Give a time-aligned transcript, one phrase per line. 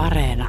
[0.00, 0.48] Areena.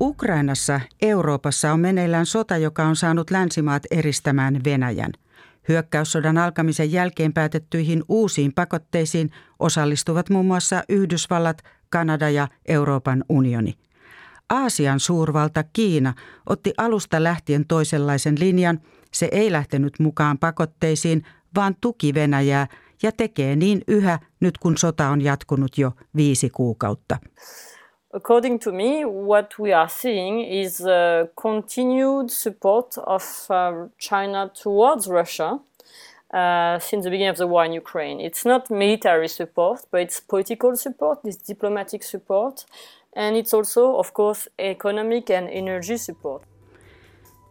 [0.00, 5.12] Ukrainassa, Euroopassa on meneillään sota, joka on saanut länsimaat eristämään Venäjän.
[5.68, 13.74] Hyökkäyssodan alkamisen jälkeen päätettyihin uusiin pakotteisiin osallistuvat muun muassa Yhdysvallat, Kanada ja Euroopan unioni.
[14.50, 16.14] Aasian suurvalta Kiina
[16.46, 18.80] otti alusta lähtien toisenlaisen linjan.
[19.12, 21.22] Se ei lähtenyt mukaan pakotteisiin,
[21.54, 22.66] vaan tuki Venäjää
[23.02, 27.18] ja tekee niin yhä nyt kun sota on jatkunut jo viisi kuukautta.
[28.14, 35.08] According to me, what we are seeing is a continued support of uh, China towards
[35.08, 35.58] Russia
[36.32, 38.20] uh, since the beginning of the war in Ukraine.
[38.20, 42.64] It's not military support, but it's political support, it's diplomatic support,
[43.16, 46.42] and it's also, of course, economic and energy support.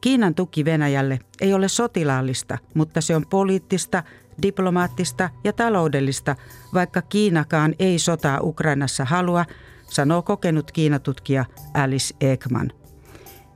[0.02, 4.04] Kiinan tuki Venäjälle ei ole sotilaallista, mutta se on poliittista,
[4.42, 6.36] diplomaattista ja taloudellista,
[6.74, 9.46] vaikka Kiinakaan ei sotaa Ukrainassa halua–
[9.90, 12.72] sanoo kokenut Kiinatutkija Alice Ekman.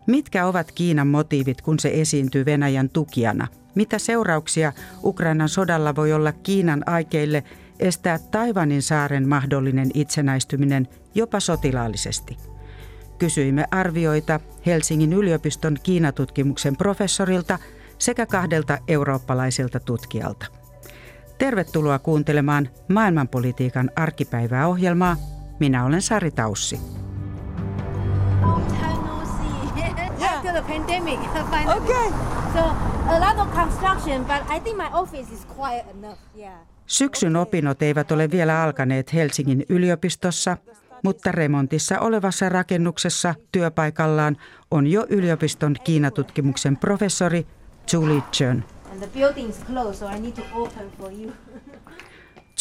[0.08, 3.48] Mitkä ovat Kiinan motiivit, kun se esiintyy Venäjän tukijana?
[3.76, 7.44] Mitä seurauksia Ukrainan sodalla voi olla Kiinan aikeille
[7.80, 12.38] estää Taivanin saaren mahdollinen itsenäistyminen jopa sotilaallisesti?
[13.20, 17.60] Kysyimme arvioita Helsingin yliopiston Kiinatutkimuksen professorilta
[17.98, 20.46] sekä kahdelta eurooppalaisilta tutkijalta.
[21.38, 25.18] Tervetuloa kuuntelemaan maailmanpolitiikan arkipäivää ohjelmaa
[25.60, 26.80] minä olen Sari Taussi.
[36.88, 40.58] Syksyn opinnot eivät ole vielä alkaneet Helsingin yliopistossa,
[41.04, 44.38] mutta remontissa olevassa rakennuksessa työpaikallaan
[44.72, 47.48] on jo yliopiston Kiinatutkimuksen professori
[47.94, 48.66] Julie Chen.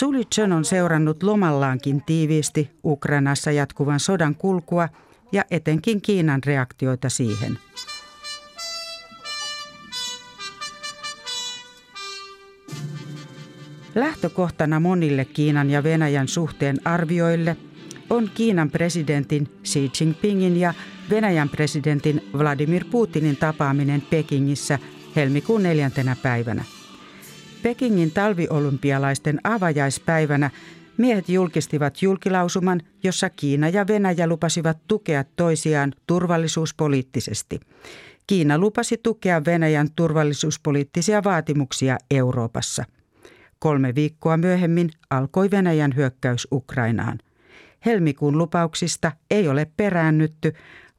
[0.03, 0.47] And the building is closed, so I need to open for you.
[0.47, 4.89] Zuli Chen on seurannut lomallaankin tiiviisti Ukrainassa jatkuvan sodan kulkua
[5.33, 7.59] ja etenkin Kiinan reaktioita siihen.
[13.95, 17.57] Lähtökohtana monille Kiinan ja Venäjän suhteen arvioille
[18.11, 20.75] on Kiinan presidentin Xi Jinpingin ja
[21.11, 24.79] Venäjän presidentin Vladimir Putinin tapaaminen Pekingissä
[25.17, 26.65] helmikuun neljäntenä päivänä–
[27.67, 30.51] Pekingin talviolympialaisten avajaispäivänä
[30.97, 37.61] miehet julkistivat julkilausuman, jossa Kiina ja Venäjä lupasivat tukea toisiaan turvallisuuspoliittisesti.
[38.27, 42.85] Kiina lupasi tukea Venäjän turvallisuuspoliittisia vaatimuksia Euroopassa.
[43.59, 47.19] Kolme viikkoa myöhemmin alkoi Venäjän hyökkäys Ukrainaan.
[47.87, 50.53] Helmikuun lupauksista ei ole peräännytty,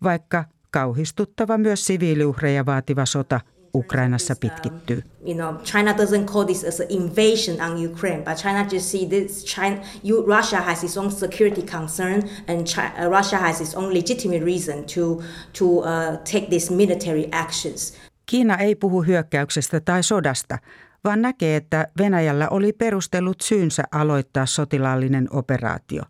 [0.03, 3.39] vaikka kauhistuttava myös siviiliuhreja vaativa sota
[3.77, 5.03] Ukrainassa pitkittyy.
[5.25, 9.05] You know, China doesn't call this as an invasion on Ukraine, but China just see
[9.05, 9.45] this.
[9.45, 13.93] China, you, Russia has its own security concern, and China, uh, Russia has its own
[13.93, 15.21] legitimate reason to
[15.53, 17.93] to uh, take these military actions.
[18.25, 20.57] Kiina ei puhu hyökkäyksestä tai sodasta,
[21.03, 26.03] vaan näkee, että Venäjällä oli perustellut syynsä aloittaa sotilaallinen operaatio.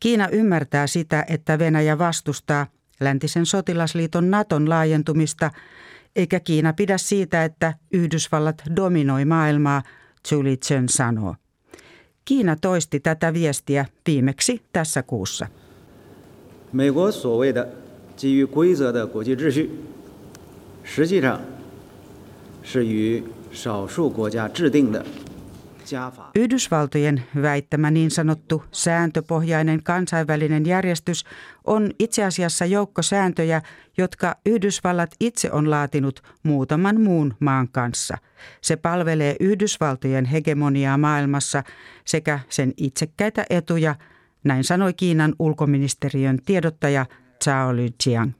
[0.00, 2.66] Kiina ymmärtää sitä, että Venäjä vastustaa
[3.00, 5.50] läntisen sotilasliiton Naton laajentumista–
[6.15, 9.83] eikä Kiina pidä siitä, että Yhdysvallat dominoi maailmaa,
[10.31, 11.35] Julie Chen sanoo.
[12.25, 15.47] Kiina toisti tätä viestiä viimeksi tässä kuussa.
[16.71, 17.67] 美国所谓的
[18.17, 19.69] 基于规则的国际秩序，
[20.83, 21.39] 实际上
[22.63, 25.05] 是与少数国家制定的
[26.34, 31.24] Yhdysvaltojen väittämä niin sanottu sääntöpohjainen kansainvälinen järjestys
[31.64, 33.62] on itse asiassa joukko sääntöjä,
[33.98, 38.18] jotka Yhdysvallat itse on laatinut muutaman muun maan kanssa.
[38.60, 41.62] Se palvelee Yhdysvaltojen hegemoniaa maailmassa
[42.04, 43.94] sekä sen itsekkäitä etuja,
[44.44, 47.06] näin sanoi Kiinan ulkoministeriön tiedottaja
[47.44, 48.32] Zhao Lijiang.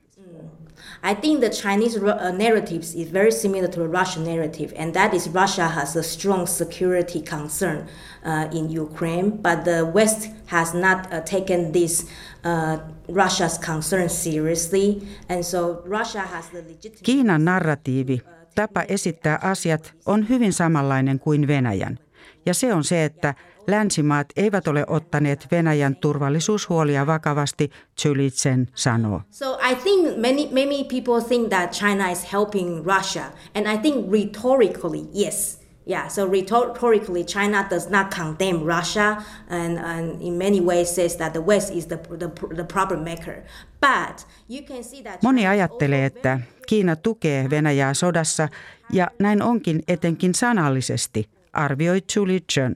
[1.03, 5.13] I think the Chinese uh, narrative is very similar to the Russian narrative, and that
[5.13, 7.87] is Russia has a strong security concern
[8.25, 12.05] uh, in Ukraine, but the West has not uh, taken this
[12.43, 12.77] uh,
[13.07, 17.03] Russia's concern seriously, and so Russia has the legitimate...
[17.03, 18.21] Kiinan narratiivi,
[18.55, 21.99] tapa esittää asiat, on hyvin samanlainen kuin Venäjän,
[22.45, 23.35] ja se on se, että
[23.67, 27.71] länsimaat eivät ole ottaneet Venäjän turvallisuushuolia vakavasti,
[28.01, 29.21] Chulitsen sanoo.
[29.31, 33.23] So I think many, many people think that China is helping Russia,
[33.55, 40.21] and I think rhetorically, yes, Yeah, so rhetorically, China does not condemn Russia and, and
[40.21, 43.43] in many ways says that the West is the, the, the problem maker.
[43.79, 48.49] But you can see that Moni ajattelee, että Kiina tukee Venäjää sodassa
[48.91, 52.75] ja näin onkin etenkin sanallisesti, arvioi Julie Chen.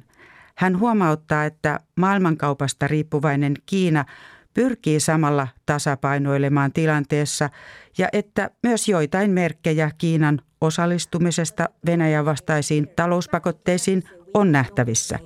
[0.58, 4.06] Hän huomauttaa, että maailmankaupasta riippuvainen Kiina
[4.54, 7.50] pyrkii samalla tasapainoilemaan tilanteessa
[7.98, 14.04] ja että myös joitain merkkejä Kiinan osallistumisesta Venäjän vastaisiin talouspakotteisiin
[14.34, 15.20] on nähtävissä.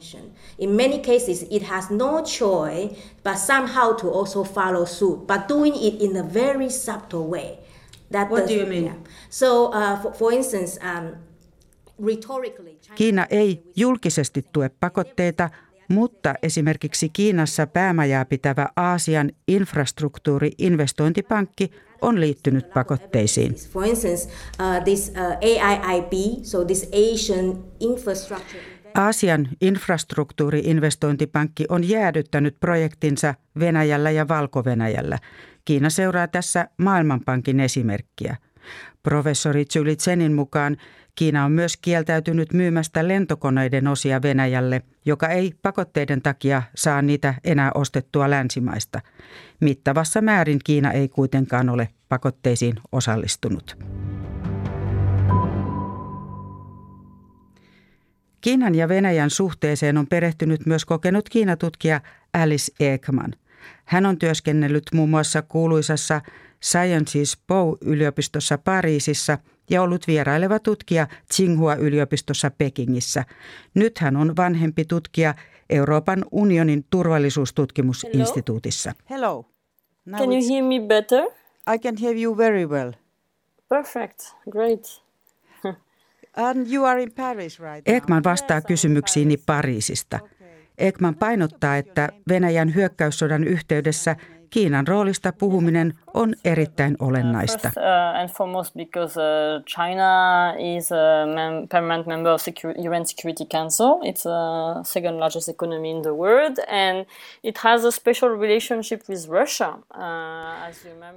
[0.57, 5.75] In many cases, it has no choice but somehow to also follow suit, but doing
[5.75, 7.57] it in a very subtle way.
[8.11, 8.83] That What does, do you mean?
[8.83, 8.95] Yeah.
[9.29, 11.15] So, uh, for, for instance, um,
[12.96, 15.50] Kiina ei julkisesti tue pakotteita,
[15.88, 23.56] mutta esimerkiksi Kiinassa päämajaa pitävä Aasian infrastruktuuri-investointipankki on liittynyt pakotteisiin.
[28.96, 35.18] Aasian infrastruktuuri-investointipankki on jäädyttänyt projektinsa Venäjällä ja Valko-Venäjällä.
[35.66, 38.36] Kiina seuraa tässä Maailmanpankin esimerkkiä.
[39.04, 40.78] Professori Zylitsenin mukaan
[41.19, 47.71] Kiina on myös kieltäytynyt myymästä lentokoneiden osia Venäjälle, joka ei pakotteiden takia saa niitä enää
[47.75, 49.01] ostettua länsimaista.
[49.60, 53.77] Mittavassa määrin Kiina ei kuitenkaan ole pakotteisiin osallistunut.
[58.42, 62.01] Kiinan ja Venäjän suhteeseen on perehtynyt myös kokenut Kiinatutkija
[62.33, 63.33] Alice Ekman.
[63.86, 66.22] Hän on työskennellyt muun muassa kuuluisassa
[66.63, 69.38] Sciences Po-yliopistossa Pariisissa
[69.69, 73.25] ja ollut vieraileva tutkija Tsinghua-yliopistossa Pekingissä.
[73.74, 75.33] Nyt hän on vanhempi tutkija
[75.69, 78.94] Euroopan unionin turvallisuustutkimusinstituutissa.
[79.10, 79.45] Hello.
[80.06, 81.24] Now can you hear me better?
[81.75, 82.92] I can hear you very well.
[83.69, 84.19] Perfect.
[84.51, 85.04] Great.
[86.38, 87.95] And you are in Paris right now.
[87.95, 90.19] Ekman vastaa kysymyksiini Pariisista.
[90.77, 94.15] Ekman painottaa, että Venäjän hyökkäyssodan yhteydessä
[94.50, 97.72] Kiinan roolista puhuminen on erittäin olennaista.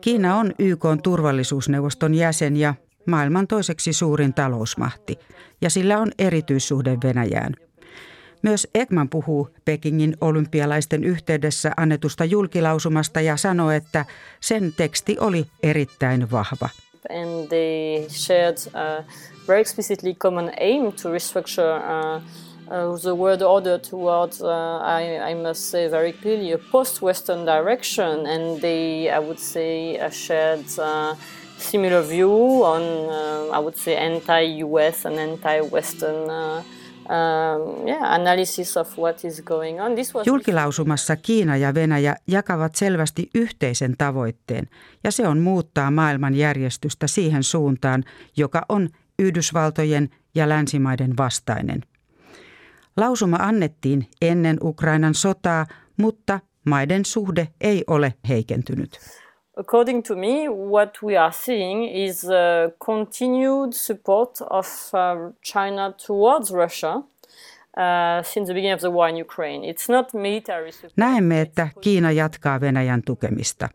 [0.01, 2.75] Kiina on YK turvallisuusneuvoston jäsen ja
[3.07, 5.19] maailman toiseksi suurin talousmahti,
[5.61, 7.55] ja sillä on erityissuhde Venäjään.
[8.43, 14.05] Myös Ekman puhuu Pekingin olympialaisten yhteydessä annetusta julkilausumasta ja sanoo, että
[14.41, 16.69] sen teksti oli erittäin vahva.
[17.11, 19.05] And they shared a
[19.49, 22.23] very explicitly common aim to restructure uh,
[22.71, 24.49] uh, the world order towards, uh,
[25.01, 28.27] I, I must say very clearly, a post-Western direction.
[28.27, 31.15] And they, I would say, uh, shared uh,
[31.59, 36.31] similar view on, uh, I would say, anti-US and anti-Western
[37.03, 37.87] Um,
[40.27, 44.69] Julkilausumassa Kiina ja Venäjä jakavat selvästi yhteisen tavoitteen,
[45.05, 48.05] ja se on muuttaa maailman järjestystä siihen suuntaan,
[48.37, 48.89] joka on
[49.19, 51.81] Yhdysvaltojen ja länsimaiden vastainen.
[52.97, 55.67] Lausuma annettiin ennen Ukrainan sotaa,
[55.97, 59.22] mutta maiden suhde ei ole heikentynyt.
[59.57, 66.53] According to me, what we are seeing is a continued support of uh, China towards
[66.53, 67.03] Russia.
[67.77, 68.23] Uh.
[70.97, 73.69] Näemme, että Kiina jatkaa Venäjän tukemista.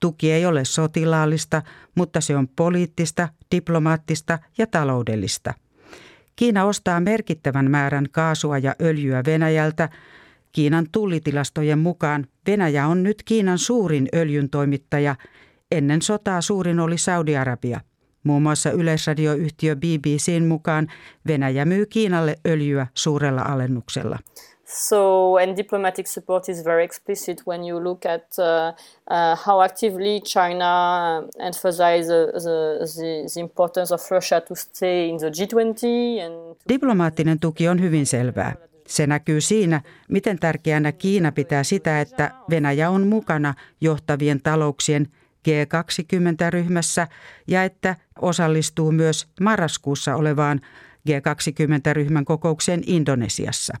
[0.00, 1.62] Tuki ei ole sotilaallista,
[1.94, 5.54] mutta se on poliittista, diplomaattista ja taloudellista.
[6.36, 9.88] Kiina ostaa merkittävän määrän kaasua ja öljyä Venäjältä,
[10.54, 15.14] Kiinan tullitilastojen mukaan Venäjä on nyt Kiinan suurin öljyntoimittaja.
[15.72, 17.80] Ennen sotaa suurin oli Saudi-Arabia.
[18.24, 20.88] Muun muassa yleisradioyhtiö BBCn mukaan
[21.26, 24.18] Venäjä myy Kiinalle öljyä suurella alennuksella.
[24.64, 28.44] So, and diplomatic support is very explicit when you look at uh,
[29.10, 35.30] uh, how actively China emphasizes the, the, the importance of Russia to stay in the
[35.30, 35.86] G20.
[36.26, 38.73] And Diplomaattinen tuki on hyvin selvää.
[38.86, 45.08] Se näkyy siinä, miten tärkeänä Kiina pitää sitä, että Venäjä on mukana johtavien talouksien
[45.48, 47.08] G20-ryhmässä
[47.48, 50.60] ja että osallistuu myös marraskuussa olevaan
[51.08, 53.74] G20-ryhmän kokoukseen Indonesiassa.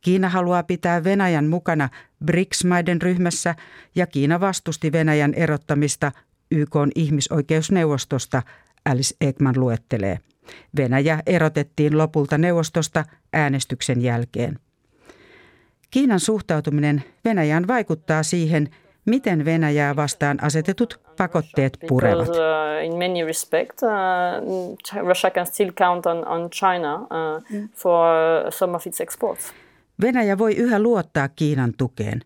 [0.00, 1.88] Kiina haluaa pitää Venäjän mukana
[2.24, 3.54] BRICS-maiden ryhmässä
[3.94, 6.12] ja Kiina vastusti Venäjän erottamista
[6.50, 8.42] YK ihmisoikeusneuvostosta,
[8.84, 10.18] Alice Ekman luettelee.
[10.76, 14.58] Venäjä erotettiin lopulta neuvostosta äänestyksen jälkeen.
[15.90, 18.68] Kiinan suhtautuminen Venäjään vaikuttaa siihen,
[19.06, 22.28] miten Venäjää vastaan asetetut pakotteet purevat.
[22.28, 22.88] Uh, uh,
[27.10, 27.68] uh, mm.
[30.00, 32.20] Venäjä voi yhä luottaa Kiinan tukeen.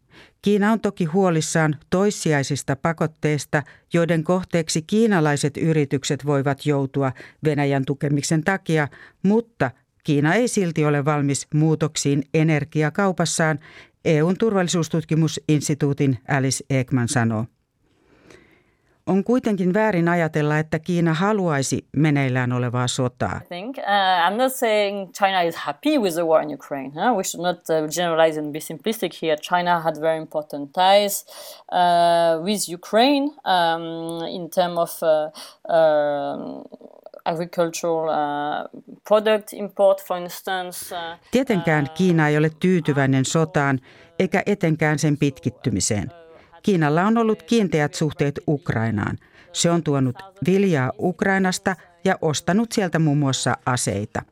[0.45, 7.13] Kiina on toki huolissaan toissijaisista pakotteista, joiden kohteeksi kiinalaiset yritykset voivat joutua
[7.45, 8.89] Venäjän tukemiksen takia,
[9.23, 9.71] mutta
[10.05, 13.59] Kiina ei silti ole valmis muutoksiin energiakaupassaan,
[14.05, 17.47] EUn turvallisuustutkimusinstituutin Alice Ekman sanoo.
[19.06, 23.40] On kuitenkin väärin ajatella, että Kiina haluaisi meneillään olevaa sotaa.
[23.44, 23.84] I think, uh,
[24.28, 26.88] I'm not saying China is happy with the war in Ukraine.
[26.88, 27.16] Huh?
[27.16, 29.37] We should not uh, generalize and be simplistic here.
[29.37, 31.26] China had very important ties
[31.73, 35.30] uh, with Ukraine um, in terms of uh,
[35.68, 36.62] uh,
[37.26, 38.68] agricultural uh,
[39.08, 40.94] product import, for instance.
[40.94, 43.80] Uh, Tietenkään Kiina ei ole tyytyväinen sotaan
[44.18, 46.24] eikä etenkään sen pitkittymiseen.
[46.64, 49.18] Kiinalla on ollut kiinteät suhteet Ukrainaan.
[49.52, 50.16] Se on tuonut
[50.47, 54.23] viljaa Ukrainasta ja ostanut sieltä muun muassa aseita.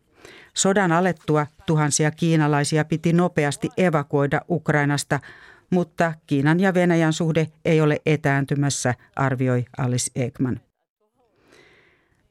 [0.54, 5.20] Sodan alettua tuhansia kiinalaisia piti nopeasti evakuoida Ukrainasta,
[5.70, 10.60] mutta Kiinan ja Venäjän suhde ei ole etääntymässä, arvioi Alice Ekman.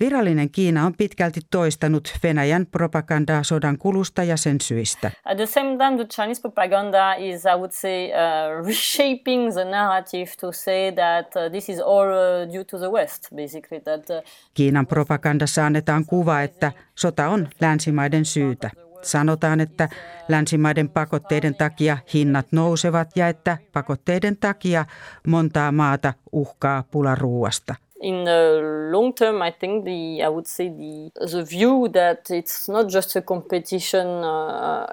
[0.02, 5.12] Virallinen Kiina on pitkälti toistanut Venäjän propagandaa sodan kulusta ja sen syistä.
[5.26, 10.32] At the same time, the Chinese propaganda is, I would say, uh, reshaping the narrative
[10.40, 13.82] to say that uh, this is all uh, due to the West, basically.
[13.82, 18.72] That, uh, Kiinan propagandassa annetaan kuva, että sota on länsimaiden syytä.
[19.02, 19.90] Sanotaan, että
[20.28, 24.86] länsimaiden pakotteiden takia hinnat nousevat ja että pakotteiden takia
[25.28, 30.70] montaa maata uhkaa pula ruuasta– in the long term, I think the I would say
[30.70, 34.88] the the view that it's not just a competition uh,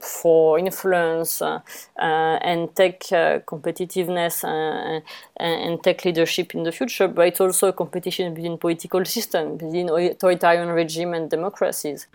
[0.00, 1.60] for influence uh,
[1.98, 5.00] uh, and tech uh, competitiveness uh,
[5.40, 9.90] and tech leadership in the future, but it's also a competition between political systems, between
[9.90, 12.08] authoritarian regime and democracies.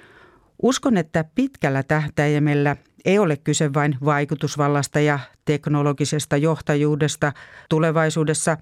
[0.61, 2.75] Uskon, että pitkällä tähtäimellä
[3.05, 7.33] ei ole kyse vain vaikutusvallasta ja teknologisesta johtajuudesta.
[7.69, 8.57] Tulevaisuudessa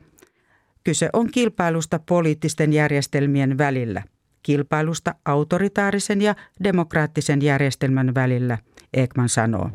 [0.86, 4.04] Kyse on kilpailusta poliittisten järjestelmien välillä,
[4.44, 8.58] kilpailusta autoritaarisen ja demokraattisen järjestelmän välillä,
[8.94, 9.70] Ekman sanoo.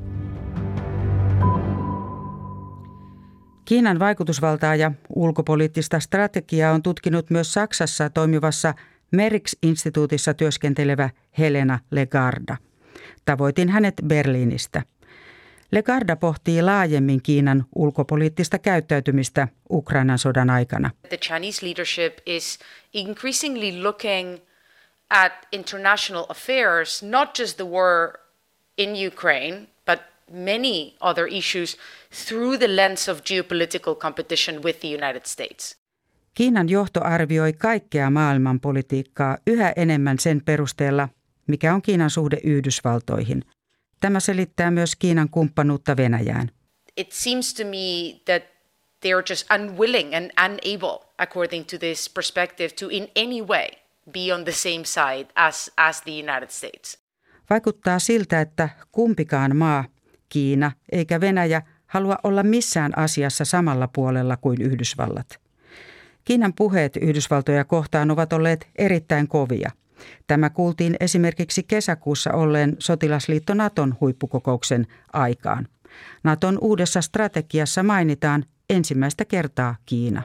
[3.65, 8.75] Kiinan vaikutusvaltaa ja ulkopoliittista strategiaa on tutkinut myös Saksassa toimivassa
[9.11, 12.57] Merix-instituutissa työskentelevä Helena Legarda.
[13.25, 14.83] Tavoitin hänet Berliinistä–
[15.73, 20.91] Legarda pohtii laajemmin Kiinan ulkopoliittista käyttäytymistä Ukrainan sodan aikana.
[21.09, 22.59] The Chinese leadership is
[22.95, 24.39] increasingly looking
[25.11, 28.13] at international affairs, not just the war
[28.79, 30.01] in Ukraine, but
[30.33, 31.77] many other issues
[32.29, 35.81] through the lens of geopolitical competition with the United States.
[36.35, 41.09] Kiinan johto arvioi kaikkea maailmanpolitiikkaa yhä enemmän sen perusteella,
[41.47, 43.45] mikä on Kiinan suhde Yhdysvaltoihin–
[44.01, 46.51] Tämä selittää myös Kiinan kumppanuutta Venäjään.
[46.97, 48.43] It seems to me that
[49.01, 53.69] they are just unwilling and unable, according to this perspective, to in any way
[54.13, 56.99] be on the same side as, as the United States.
[57.51, 59.85] Vaikuttaa siltä, että kumpikaan maa,
[60.29, 65.41] Kiina eikä Venäjä, halua olla missään asiassa samalla puolella kuin Yhdysvallat.
[66.25, 69.71] Kiinan puheet Yhdysvaltoja kohtaan ovat olleet erittäin kovia.
[70.27, 75.69] Tämä kuultiin esimerkiksi kesäkuussa olleen sotilasliitto Naton huippukokouksen aikaan.
[76.25, 80.23] Naton uudessa strategiassa mainitaan ensimmäistä kertaa Kiina.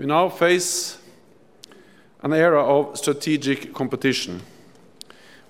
[0.00, 0.98] We now face
[2.22, 4.36] an era of strategic competition.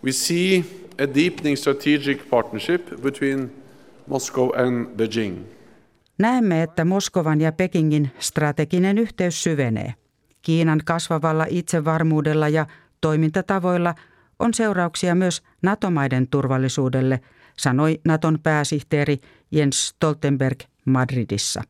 [0.04, 0.64] We see
[0.98, 3.50] a deepening strategic partnership between
[4.06, 5.38] Moscow and Beijing.
[6.18, 9.94] Näemme, että Moskovan ja Pekingin strateginen yhteys syvenee.
[10.42, 12.66] Kiinan kasvavalla itsevarmuudella ja
[13.00, 13.94] toimintatavoilla
[14.38, 17.20] on seurauksia myös NATO-maiden turvallisuudelle,
[17.56, 21.62] sanoi Naton pääsihteeri Jens Stoltenberg Madridissa.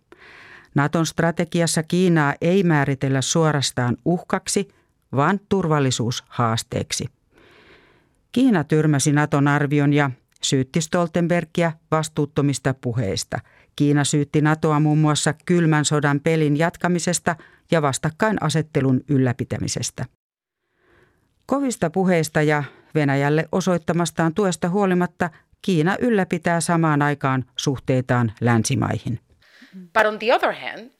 [0.75, 4.69] Naton strategiassa Kiinaa ei määritellä suorastaan uhkaksi,
[5.13, 7.05] vaan turvallisuushaasteeksi.
[8.33, 10.11] Kiina tyrmäsi Naton arvion ja
[10.43, 13.39] syytti Stoltenbergia vastuuttomista puheista.
[13.77, 17.37] Kiina syytti NATOa muun muassa kylmän sodan pelin jatkamisesta
[17.71, 20.05] ja vastakkainasettelun ylläpitämisestä.
[21.51, 22.65] Kovista puheista ja
[22.95, 25.31] Venäjälle osoittamastaan tuesta huolimatta
[25.63, 29.21] Kiina ylläpitää samaan aikaan suhteitaan länsimaihin.
[29.93, 30.91] But on the other hand,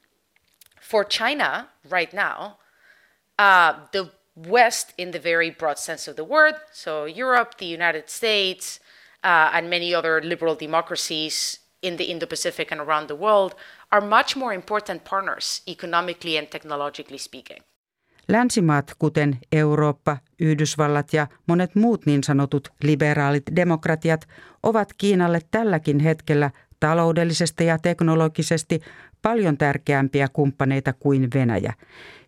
[0.83, 4.07] for China right now, uh, the
[4.51, 8.81] West in the very broad sense of the word, so Europe, the United States,
[9.25, 13.55] uh, and many other liberal democracies in the Indo Pacific and around the world
[13.93, 17.63] are much more important partners economically and technologically speaking.
[18.31, 24.29] Länsimaat, kuten Eurooppa, Yhdysvallat ja monet muut niin sanotut liberaalit demokratiat,
[24.63, 28.81] ovat Kiinalle tälläkin hetkellä taloudellisesti ja teknologisesti
[29.23, 31.73] paljon tärkeämpiä kumppaneita kuin Venäjä.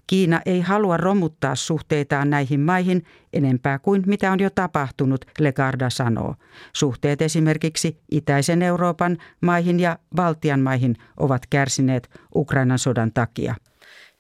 [0.07, 6.35] Kiina ei halua romuttaa suhteitaan näihin maihin enempää kuin mitä on jo tapahtunut, Legarda sanoo.
[6.73, 13.55] Suhteet esimerkiksi itäisen Euroopan maihin ja Baltian maihin ovat kärsineet Ukrainan sodan takia.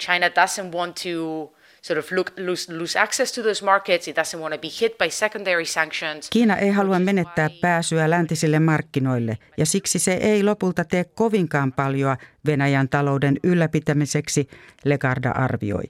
[0.02, 4.08] China doesn't want to sort of look, lose, lose access to those markets.
[4.08, 6.30] It doesn't want to be hit by secondary sanctions.
[6.30, 12.16] Kiina ei halua menettää pääsyä läntisille markkinoille ja siksi se ei lopulta tee kovinkaan paljon
[12.46, 14.48] Venäjän talouden ylläpitämiseksi,
[14.84, 15.84] Legarda arvioi.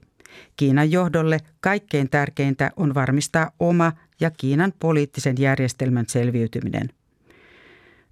[0.57, 6.91] Kiinan johdolle kaikkein tärkeintä on varmistaa oma ja Kiinan poliittisen järjestelmän selviytyminen.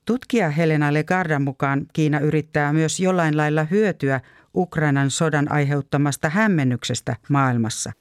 [0.05, 4.21] Tutkija Helena Legardan mukaan Kiina yrittää myös jollain lailla hyötyä
[4.55, 7.93] Ukrainan sodan aiheuttamasta hämmennyksestä maailmassa.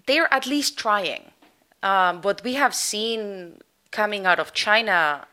[0.00, 1.26] They're at least trying.
[1.26, 3.20] Um, what we have seen
[3.96, 5.26] coming out of China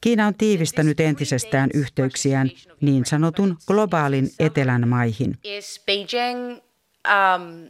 [0.00, 5.38] Kiina on tiivistänyt entisestään yhteyksiään niin sanotun globaalin etelän maihin.
[7.08, 7.68] Um.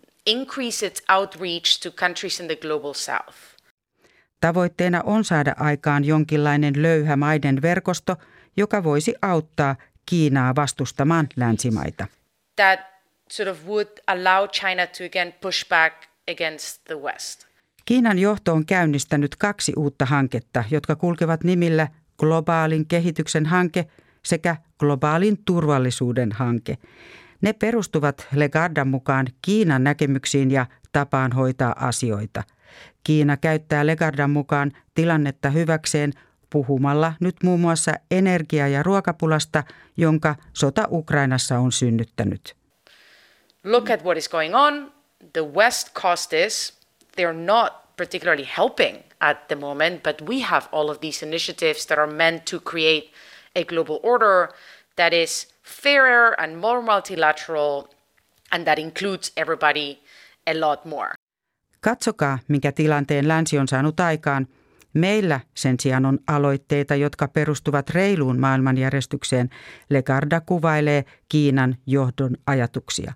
[4.41, 8.17] Tavoitteena on saada aikaan jonkinlainen löyhä maiden verkosto,
[8.57, 12.07] joka voisi auttaa Kiinaa vastustamaan länsimaita.
[12.59, 12.81] That
[13.31, 15.95] sort of would allow China to again push back
[16.31, 17.47] against the West.
[17.85, 21.89] Kiinan johto on käynnistänyt kaksi uutta hanketta, jotka kulkevat nimillä
[22.19, 23.87] globaalin kehityksen hanke
[24.25, 26.79] sekä globaalin turvallisuuden hanke.
[27.41, 32.43] Ne perustuvat Legardan mukaan Kiinan näkemyksiin ja tapaan hoitaa asioita.
[33.05, 36.13] Kiina käyttää Legardan mukaan tilannetta hyväkseen
[36.51, 39.65] puhumalla nyt muun muassa energia- ja ruokapulasta,
[39.97, 42.57] jonka sota Ukrainassa on synnyttänyt.
[43.65, 44.93] Look at what is going on.
[45.33, 46.79] The West caused this.
[47.17, 51.99] They're not particularly helping at the moment, but we have all of these initiatives that
[51.99, 53.11] are meant to create
[53.57, 54.49] a global order
[54.97, 57.89] that is fairer and more multilateral
[58.53, 59.99] and that includes everybody
[60.47, 61.13] a lot more.
[61.81, 64.47] Katsokaa, mikä tilanteen länsi on saanut aikaan.
[64.95, 69.51] Meillä sen sijaan on aloitteita, jotka perustuvat reiluun maailmanjärjestykseen.
[69.91, 73.13] Legarda kuvailee Kiinan johdon ajatuksia.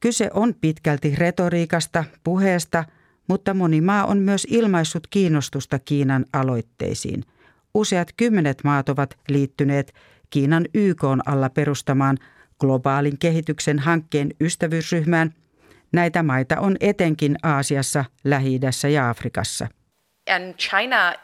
[0.00, 2.84] Kyse on pitkälti retoriikasta, puheesta,
[3.28, 7.24] mutta moni maa on myös ilmaissut kiinnostusta Kiinan aloitteisiin.
[7.74, 9.94] Useat kymmenet maat ovat liittyneet
[10.30, 12.18] Kiinan YK alla perustamaan
[12.60, 15.34] globaalin kehityksen hankkeen ystävyysryhmään.
[15.92, 18.60] Näitä maita on etenkin Aasiassa, lähi
[18.92, 19.68] ja Afrikassa.
[20.26, 21.16] And China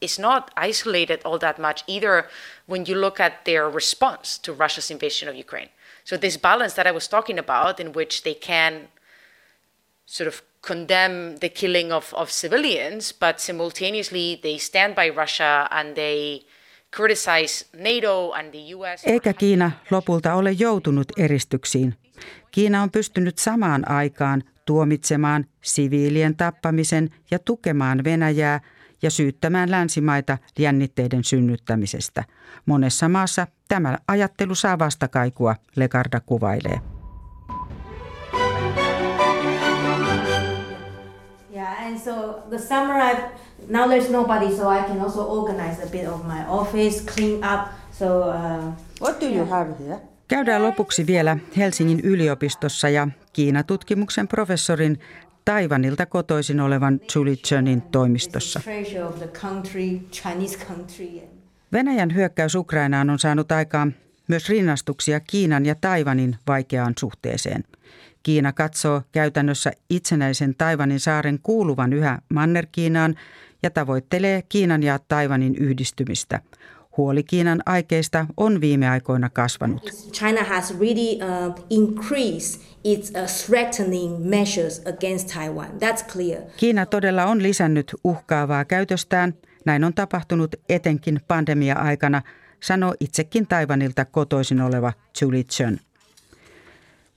[0.00, 2.28] is not isolated all that much either
[2.66, 5.68] when you look at their response to Russia's invasion of Ukraine.
[6.04, 8.88] So this balance that I was talking about in which they can
[10.06, 15.96] sort of condemn the killing of, of civilians, but simultaneously they stand by Russia and
[15.96, 16.42] they
[16.90, 19.04] criticize NATO and the US.
[19.04, 21.94] eikä Kiina lopulta ole joutunut eristyksiin.
[22.50, 28.60] Kiina on pystynyt samaan aikaan tuomitsemaan siviilien tappamisen ja tukemaan Venäjää
[29.02, 32.24] ja syyttämään länsimaita jännitteiden synnyttämisestä.
[32.66, 36.80] Monessa maassa tämä ajattelu saa vastakaikua, Legarda kuvailee.
[41.52, 43.22] Yeah, and so the summer I've
[43.68, 47.68] now there's nobody, so I can also organize a bit of my office, clean up.
[47.92, 50.00] So uh, what do you have here?
[50.28, 54.98] Käydään lopuksi vielä Helsingin yliopistossa ja Kiinatutkimuksen professorin
[55.44, 58.60] Taivanilta kotoisin olevan Julie Chenin toimistossa.
[61.72, 63.94] Venäjän hyökkäys Ukrainaan on saanut aikaan
[64.28, 67.64] myös rinnastuksia Kiinan ja Taivanin vaikeaan suhteeseen.
[68.22, 73.14] Kiina katsoo käytännössä itsenäisen Taivanin saaren kuuluvan yhä Manner-Kiinaan
[73.62, 76.40] ja tavoittelee Kiinan ja Taiwanin yhdistymistä.
[76.96, 79.90] Huoli Kiinan aikeista on viime aikoina kasvanut.
[80.12, 85.68] China has really uh, increased its uh, threatening measures against Taiwan.
[85.68, 86.42] That's clear.
[86.56, 89.34] Kiina todella on lisännyt uhkaavaa käytöstään.
[89.64, 92.22] Näin on tapahtunut etenkin pandemia-aikana,
[92.62, 95.80] sanoo itsekin Taiwanilta kotoisin oleva Julie Chen.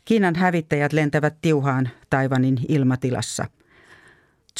[0.05, 3.45] Kiinan hävittäjät lentävät tiuhaan Taiwanin ilmatilassa–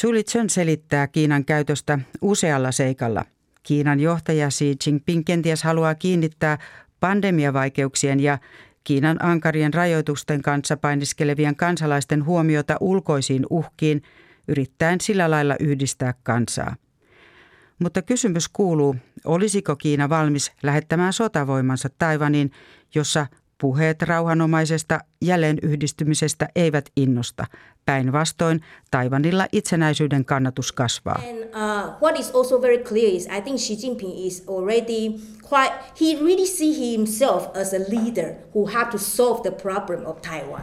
[0.02, 3.24] Julie Chen selittää Kiinan käytöstä usealla seikalla.
[3.62, 6.58] Kiinan johtaja Xi Jinping kenties haluaa kiinnittää
[7.00, 8.38] pandemiavaikeuksien ja
[8.84, 14.02] Kiinan ankarien rajoitusten kanssa painiskelevien kansalaisten huomiota ulkoisiin uhkiin,
[14.48, 16.76] yrittäen sillä lailla yhdistää kansaa.
[17.78, 22.50] Mutta kysymys kuuluu, olisiko Kiina valmis lähettämään sotavoimansa Taivaniin,
[22.94, 23.26] jossa
[23.60, 27.46] puheet rauhanomaisesta jälleenyhdistymisestä eivät innosta.
[27.86, 31.22] Päinvastoin Taivanilla itsenäisyyden kannatus kasvaa.
[31.28, 35.08] And uh, what is also very clear is I think Xi Jinping is already
[35.50, 40.20] quite, he really see himself as a leader who have to solve the problem of
[40.20, 40.62] Taiwan.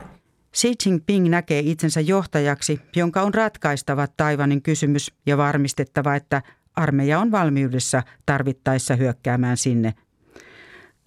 [0.57, 6.41] Xi Jinping näkee itsensä johtajaksi, jonka on ratkaistava Taivanin kysymys ja varmistettava, että
[6.75, 9.93] armeija on valmiudessa tarvittaessa hyökkäämään sinne.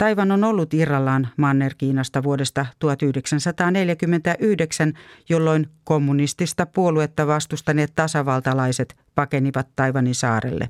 [0.01, 4.93] Taivan on ollut irrallaan Manner-Kiinasta vuodesta 1949,
[5.29, 10.69] jolloin kommunistista puoluetta vastustaneet tasavaltalaiset pakenivat Taivanin saarelle.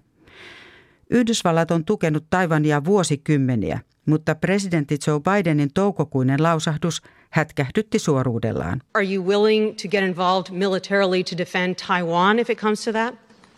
[1.11, 8.83] Yhdysvallat on tukenut Taivania vuosikymmeniä, mutta presidentti Joe Bidenin toukokuinen lausahdus hätkähdytti suoruudellaan.
[8.95, 13.15] Are you willing to get involved militarily to defend Taiwan if it comes to that?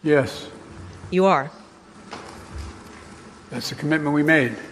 [0.07, 0.53] Yes,
[1.13, 1.49] You are.
[3.51, 4.72] that's the commitment we made.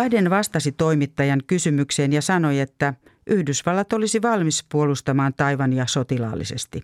[0.00, 2.94] Biden vastasi toimittajan kysymykseen ja sanoi, että
[3.26, 6.82] Yhdysvallat olisi valmis puolustamaan Taivania sotilaallisesti.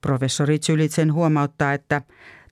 [0.00, 2.02] Professori Zylitsen huomauttaa, että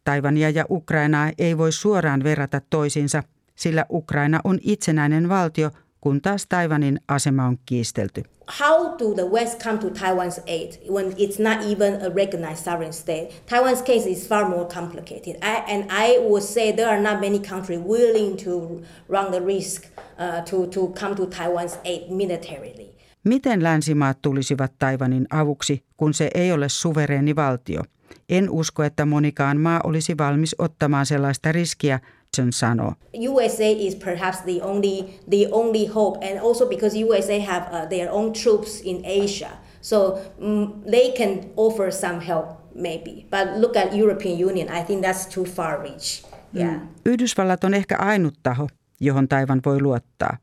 [0.04, 3.22] Taivania ja Ukrainaa ei voi suoraan verrata toisiinsa,
[3.54, 8.22] sillä Ukraina on itsenäinen valtio, kun taas Taivanin asema on kiistelty.
[8.48, 12.92] How do the West come to Taiwan's aid when it's not even a recognized sovereign
[12.92, 13.30] state?
[13.46, 15.36] Taiwan's case is far more complicated.
[15.42, 19.86] I, and I would say there are not many countries willing to run the risk
[20.18, 22.94] uh, to, to come to Taiwan's aid militarily.
[23.24, 27.82] Miten länsimaat tulisivat Taivanin avuksi, kun se ei ole suvereeni valtio?
[28.28, 32.00] En usko, että monikaan maa olisi valmis ottamaan sellaista riskiä,
[32.36, 32.92] Johnson sanoo.
[33.14, 38.10] USA is perhaps the only the only hope, and also because USA have uh, their
[38.10, 43.26] own troops in Asia, so mm they can offer some help maybe.
[43.30, 46.24] But look at European Union, I think that's too far reach.
[46.54, 46.80] Yeah.
[47.04, 48.68] Yhdysvallat on ehkä ainut taho,
[49.00, 50.36] johon Taivan voi luottaa.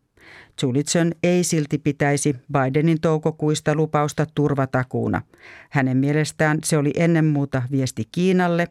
[0.62, 5.22] Julitson ei silti pitäisi Bidenin toukokuista lupausta turvatakuuna.
[5.70, 8.68] Hänen mielestään se oli ennen muuta viesti Kiinalle,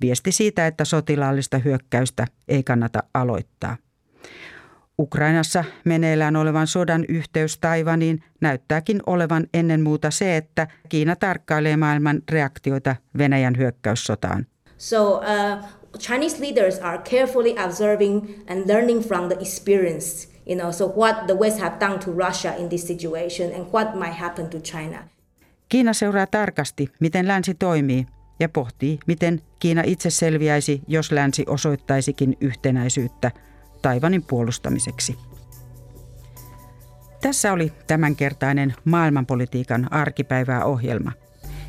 [0.00, 3.76] viesti siitä, että sotilaallista hyökkäystä ei kannata aloittaa.
[4.98, 12.22] Ukrainassa meneillään olevan sodan yhteys Taivaniin näyttääkin olevan ennen muuta se, että Kiina tarkkailee maailman
[12.30, 14.46] reaktioita Venäjän hyökkäyssotaan.
[14.78, 15.64] So uh,
[15.98, 20.28] Chinese leaders are carefully observing and learning from the experience.
[20.46, 23.94] You know, so what the West have done to Russia in this situation and what
[23.94, 24.98] might happen to China.
[25.68, 28.06] Kiina seuraa tarkasti, miten länsi toimii
[28.40, 33.30] ja pohtii, miten Kiina itse selviäisi, jos länsi osoittaisikin yhtenäisyyttä
[33.82, 35.18] Taivanin puolustamiseksi.
[37.20, 41.12] Tässä oli tämänkertainen maailmanpolitiikan arkipäivää ohjelma.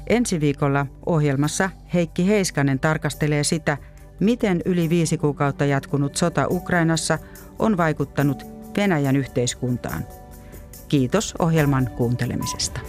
[0.08, 3.78] Ensi viikolla ohjelmassa Heikki Heiskanen tarkastelee sitä,
[4.20, 7.20] miten yli viisi kuukautta jatkunut sota Ukrainassa
[7.60, 8.44] on vaikuttanut
[8.78, 10.06] Venäjän yhteiskuntaan.
[10.88, 12.80] Kiitos ohjelman kuuntelemisesta.